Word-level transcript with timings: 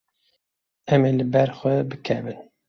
Em 0.93 1.01
ê 1.09 1.11
li 1.17 1.25
ber 1.33 1.49
xwe 1.59 1.73
bikevin. 1.89 2.39